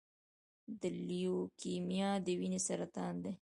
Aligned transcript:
د 0.81 0.83
لیوکیمیا 1.07 2.11
د 2.25 2.27
وینې 2.39 2.59
سرطان 2.67 3.13
دی. 3.23 3.29